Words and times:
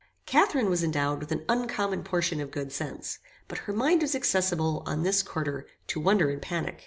Catharine 0.25 0.67
was 0.67 0.81
endowed 0.83 1.19
with 1.19 1.31
an 1.31 1.45
uncommon 1.47 2.03
portion 2.03 2.41
of 2.41 2.49
good 2.49 2.71
sense; 2.71 3.19
but 3.47 3.59
her 3.69 3.73
mind 3.73 4.01
was 4.01 4.15
accessible, 4.15 4.81
on 4.87 5.03
this 5.03 5.21
quarter, 5.21 5.67
to 5.85 5.99
wonder 5.99 6.31
and 6.31 6.41
panic. 6.41 6.79